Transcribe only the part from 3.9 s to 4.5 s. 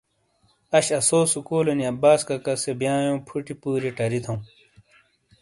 ٹری تھوں۔